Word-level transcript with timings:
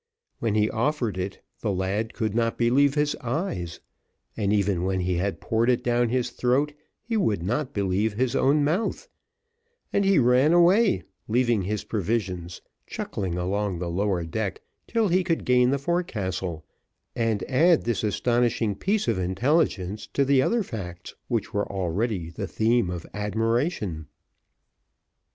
When 0.39 0.55
he 0.55 0.67
offered 0.67 1.15
it, 1.19 1.41
the 1.59 1.71
lad 1.71 2.15
could 2.15 2.33
not 2.33 2.57
believe 2.57 2.95
his 2.95 3.15
eyes, 3.17 3.81
and 4.35 4.51
even 4.51 4.81
when 4.83 5.01
he 5.01 5.17
had 5.17 5.39
poured 5.39 5.69
it 5.69 5.83
down 5.83 6.09
his 6.09 6.31
throat, 6.31 6.73
he 7.03 7.15
would 7.15 7.43
not 7.43 7.71
believe 7.71 8.13
his 8.13 8.35
own 8.35 8.63
mouth; 8.63 9.07
and 9.93 10.03
he 10.03 10.17
ran 10.17 10.53
away, 10.53 11.03
leaving 11.27 11.61
his 11.61 11.83
provisions, 11.83 12.61
chuckling 12.87 13.37
along 13.37 13.77
the 13.77 13.91
lower 13.91 14.25
deck 14.25 14.63
till 14.87 15.07
he 15.07 15.23
could 15.23 15.45
gain 15.45 15.69
the 15.69 15.77
forecastle, 15.77 16.65
and 17.15 17.43
add 17.43 17.83
this 17.83 18.03
astonishing 18.03 18.73
piece 18.73 19.07
of 19.07 19.19
intelligence 19.19 20.07
to 20.07 20.25
the 20.25 20.41
other 20.41 20.63
facts, 20.63 21.13
which 21.27 21.53
were 21.53 21.71
already 21.71 22.31
the 22.31 22.47
theme 22.47 22.89
of 22.89 23.05
admiration. 23.13 24.07